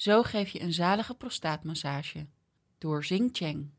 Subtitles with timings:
[0.00, 2.26] Zo geef je een zalige prostaatmassage.
[2.78, 3.70] Door Zing Cheng.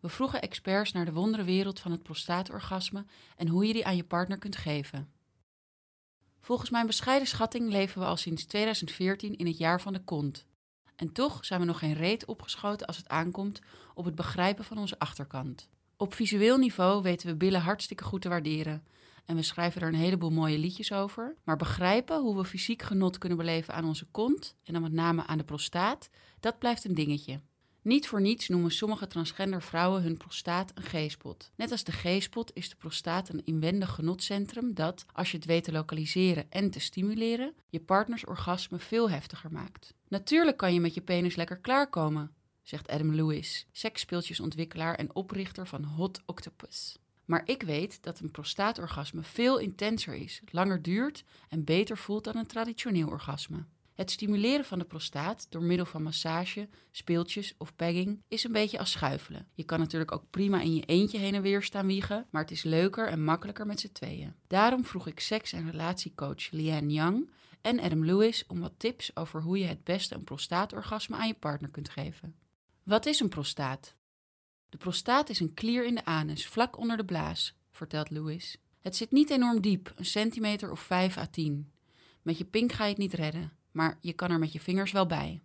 [0.00, 3.04] We vroegen experts naar de wonderenwereld van het prostaatorgasme
[3.36, 5.12] en hoe je die aan je partner kunt geven.
[6.40, 10.46] Volgens mijn bescheiden schatting leven we al sinds 2014 in het jaar van de kont.
[10.96, 13.60] En toch zijn we nog geen reet opgeschoten als het aankomt
[13.94, 15.68] op het begrijpen van onze achterkant.
[15.96, 18.86] Op visueel niveau weten we billen hartstikke goed te waarderen.
[19.24, 21.36] En we schrijven er een heleboel mooie liedjes over.
[21.44, 25.26] Maar begrijpen hoe we fysiek genot kunnen beleven aan onze kont, en dan met name
[25.26, 26.08] aan de prostaat,
[26.40, 27.40] dat blijft een dingetje.
[27.82, 31.50] Niet voor niets noemen sommige transgender vrouwen hun prostaat een G-spot.
[31.56, 35.64] Net als de G-spot is de prostaat een inwendig genotcentrum dat, als je het weet
[35.64, 39.94] te lokaliseren en te stimuleren, je partners orgasme veel heftiger maakt.
[40.08, 45.84] Natuurlijk kan je met je penis lekker klaarkomen, zegt Adam Lewis, seksspeeltjesontwikkelaar en oprichter van
[45.84, 46.96] Hot Octopus.
[47.32, 52.36] Maar ik weet dat een prostaatorgasme veel intenser is, langer duurt en beter voelt dan
[52.36, 53.64] een traditioneel orgasme.
[53.94, 58.78] Het stimuleren van de prostaat door middel van massage, speeltjes of pegging is een beetje
[58.78, 59.48] als schuifelen.
[59.54, 62.50] Je kan natuurlijk ook prima in je eentje heen en weer staan wiegen, maar het
[62.50, 64.34] is leuker en makkelijker met z'n tweeën.
[64.46, 67.30] Daarom vroeg ik seks- en relatiecoach Liane Young
[67.60, 71.34] en Adam Lewis om wat tips over hoe je het beste een prostaatorgasme aan je
[71.34, 72.34] partner kunt geven.
[72.82, 73.94] Wat is een prostaat?
[74.72, 78.56] De prostaat is een klier in de anus, vlak onder de blaas, vertelt Lewis.
[78.80, 81.72] Het zit niet enorm diep, een centimeter of 5 à 10.
[82.22, 84.92] Met je pink ga je het niet redden maar je kan er met je vingers
[84.92, 85.42] wel bij.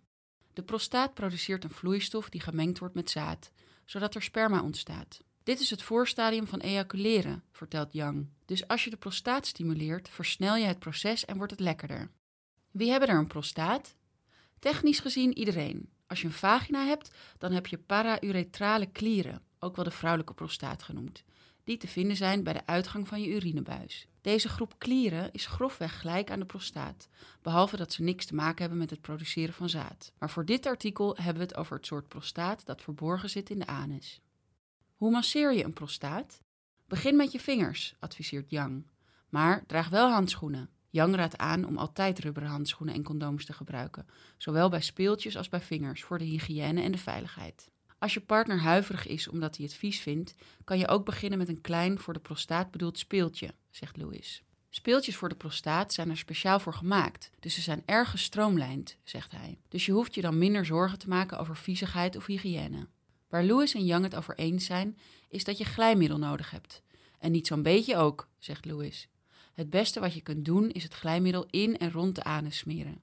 [0.52, 3.52] De prostaat produceert een vloeistof die gemengd wordt met zaad,
[3.84, 5.20] zodat er sperma ontstaat.
[5.42, 8.28] Dit is het voorstadium van ejaculeren, vertelt Young.
[8.44, 12.10] Dus als je de prostaat stimuleert, versnel je het proces en wordt het lekkerder.
[12.70, 13.94] Wie hebben er een prostaat?
[14.58, 15.88] Technisch gezien iedereen.
[16.08, 20.82] Als je een vagina hebt, dan heb je parauretrale klieren, ook wel de vrouwelijke prostaat
[20.82, 21.24] genoemd,
[21.64, 24.06] die te vinden zijn bij de uitgang van je urinebuis.
[24.20, 27.08] Deze groep klieren is grofweg gelijk aan de prostaat,
[27.42, 30.12] behalve dat ze niks te maken hebben met het produceren van zaad.
[30.18, 33.58] Maar voor dit artikel hebben we het over het soort prostaat dat verborgen zit in
[33.58, 34.20] de anus.
[34.94, 36.42] Hoe masseer je een prostaat?
[36.86, 38.86] Begin met je vingers, adviseert Yang.
[39.28, 40.70] Maar draag wel handschoenen.
[40.90, 44.06] Yang raadt aan om altijd rubberen handschoenen en condooms te gebruiken,
[44.36, 47.70] zowel bij speeltjes als bij vingers, voor de hygiëne en de veiligheid.
[47.98, 50.34] Als je partner huiverig is omdat hij het vies vindt,
[50.64, 54.42] kan je ook beginnen met een klein voor de prostaat bedoeld speeltje, zegt Louis.
[54.70, 59.32] Speeltjes voor de prostaat zijn er speciaal voor gemaakt, dus ze zijn erg gestroomlijnd, zegt
[59.32, 59.58] hij.
[59.68, 62.88] Dus je hoeft je dan minder zorgen te maken over viezigheid of hygiëne.
[63.28, 66.82] Waar Louis en Young het over eens zijn, is dat je glijmiddel nodig hebt.
[67.18, 69.08] En niet zo'n beetje ook, zegt Louis.
[69.58, 73.00] Het beste wat je kunt doen is het glijmiddel in en rond de anus smeren.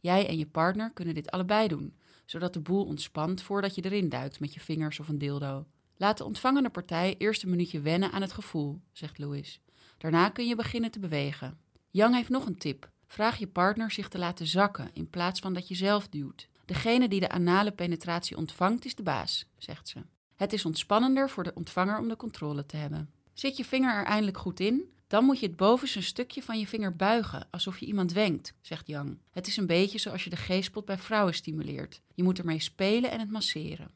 [0.00, 4.08] Jij en je partner kunnen dit allebei doen, zodat de boel ontspant voordat je erin
[4.08, 5.66] duikt met je vingers of een dildo.
[5.96, 9.60] Laat de ontvangende partij eerst een minuutje wennen aan het gevoel, zegt Louis.
[9.98, 11.58] Daarna kun je beginnen te bewegen.
[11.90, 12.90] Yang heeft nog een tip.
[13.06, 16.48] Vraag je partner zich te laten zakken in plaats van dat je zelf duwt.
[16.64, 19.98] Degene die de anale penetratie ontvangt is de baas, zegt ze.
[20.34, 23.10] Het is ontspannender voor de ontvanger om de controle te hebben.
[23.32, 24.92] Zit je vinger er eindelijk goed in?
[25.14, 28.86] Dan moet je het bovenste stukje van je vinger buigen, alsof je iemand wenkt, zegt
[28.86, 29.18] Yang.
[29.30, 32.00] Het is een beetje zoals je de G-spot bij vrouwen stimuleert.
[32.14, 33.90] Je moet ermee spelen en het masseren.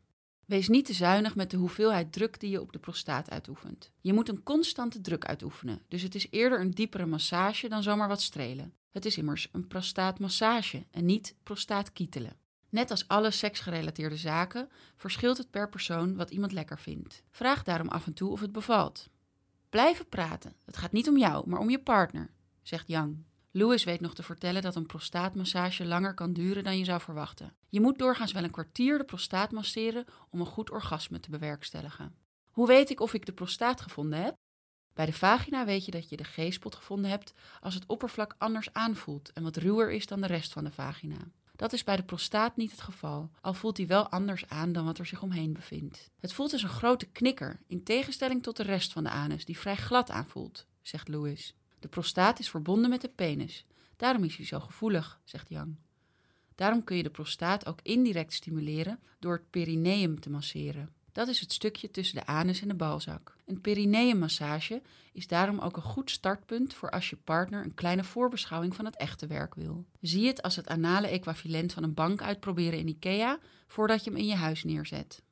[0.47, 3.91] Wees niet te zuinig met de hoeveelheid druk die je op de prostaat uitoefent.
[4.01, 8.09] Je moet een constante druk uitoefenen, dus het is eerder een diepere massage dan zomaar
[8.09, 8.75] wat strelen.
[8.91, 12.37] Het is immers een prostaatmassage en niet prostaatkietelen.
[12.69, 17.23] Net als alle seksgerelateerde zaken verschilt het per persoon wat iemand lekker vindt.
[17.31, 19.09] Vraag daarom af en toe of het bevalt.
[19.69, 20.55] Blijven praten.
[20.65, 22.31] Het gaat niet om jou, maar om je partner,
[22.63, 23.25] zegt Yang.
[23.51, 27.55] Louis weet nog te vertellen dat een prostaatmassage langer kan duren dan je zou verwachten.
[27.69, 32.15] Je moet doorgaans wel een kwartier de prostaat masseren om een goed orgasme te bewerkstelligen.
[32.51, 34.35] Hoe weet ik of ik de prostaat gevonden heb?
[34.95, 38.73] Bij de vagina weet je dat je de G-spot gevonden hebt als het oppervlak anders
[38.73, 41.17] aanvoelt en wat ruwer is dan de rest van de vagina.
[41.59, 44.85] Dat is bij de prostaat niet het geval, al voelt hij wel anders aan dan
[44.85, 46.11] wat er zich omheen bevindt.
[46.21, 49.59] Het voelt als een grote knikker, in tegenstelling tot de rest van de anus, die
[49.59, 51.55] vrij glad aanvoelt, zegt Louis.
[51.79, 53.65] De prostaat is verbonden met de penis.
[53.97, 55.77] Daarom is hij zo gevoelig, zegt Yang.
[56.55, 60.93] Daarom kun je de prostaat ook indirect stimuleren door het perineum te masseren.
[61.19, 63.37] Dat is het stukje tussen de anus en de balzak.
[63.47, 64.83] Een perineummassage
[65.13, 68.97] is daarom ook een goed startpunt voor als je partner een kleine voorbeschouwing van het
[68.97, 69.87] echte werk wil.
[70.01, 74.19] Zie het als het anale equivalent van een bank uitproberen in IKEA voordat je hem
[74.19, 75.23] in je huis neerzet.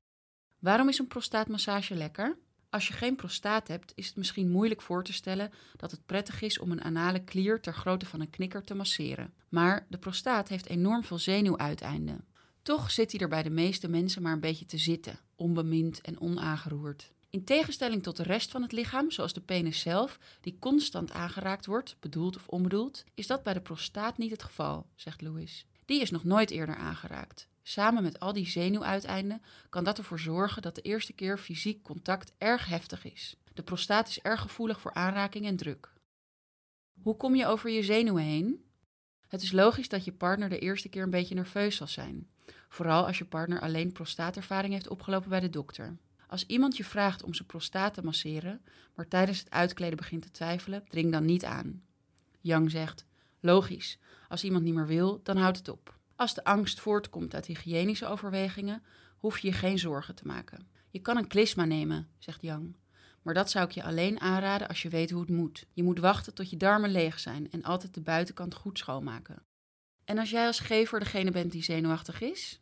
[0.58, 2.36] Waarom is een prostaatmassage lekker?
[2.70, 6.42] Als je geen prostaat hebt, is het misschien moeilijk voor te stellen dat het prettig
[6.42, 9.34] is om een anale klier ter grootte van een knikker te masseren.
[9.48, 12.24] Maar de prostaat heeft enorm veel zenuwuiteinden.
[12.66, 16.20] Toch zit hij er bij de meeste mensen maar een beetje te zitten, onbemind en
[16.20, 17.12] onaangeroerd.
[17.30, 21.66] In tegenstelling tot de rest van het lichaam, zoals de penis zelf, die constant aangeraakt
[21.66, 25.66] wordt, bedoeld of onbedoeld, is dat bij de prostaat niet het geval, zegt Louis.
[25.84, 27.48] Die is nog nooit eerder aangeraakt.
[27.62, 32.32] Samen met al die zenuwuiteinden kan dat ervoor zorgen dat de eerste keer fysiek contact
[32.38, 33.36] erg heftig is.
[33.54, 35.92] De prostaat is erg gevoelig voor aanraking en druk.
[37.02, 38.64] Hoe kom je over je zenuwen heen?
[39.28, 42.28] Het is logisch dat je partner de eerste keer een beetje nerveus zal zijn.
[42.68, 45.96] Vooral als je partner alleen prostaatervaring heeft opgelopen bij de dokter.
[46.28, 48.60] Als iemand je vraagt om zijn prostaat te masseren,
[48.94, 51.82] maar tijdens het uitkleden begint te twijfelen, dring dan niet aan.
[52.40, 53.04] Yang zegt:
[53.40, 53.98] Logisch,
[54.28, 55.94] als iemand niet meer wil, dan houdt het op.
[56.16, 58.82] Als de angst voortkomt uit hygiënische overwegingen,
[59.16, 60.68] hoef je je geen zorgen te maken.
[60.90, 62.76] Je kan een klisma nemen, zegt Yang.
[63.22, 65.66] Maar dat zou ik je alleen aanraden als je weet hoe het moet.
[65.72, 69.42] Je moet wachten tot je darmen leeg zijn en altijd de buitenkant goed schoonmaken.
[70.06, 72.60] En als jij als gever degene bent die zenuwachtig is?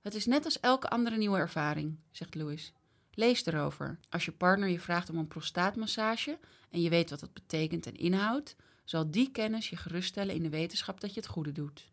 [0.00, 2.72] Het is net als elke andere nieuwe ervaring, zegt Louis.
[3.10, 3.98] Lees erover.
[4.08, 6.38] Als je partner je vraagt om een prostaatmassage
[6.70, 10.48] en je weet wat dat betekent en inhoudt, zal die kennis je geruststellen in de
[10.48, 11.92] wetenschap dat je het goede doet.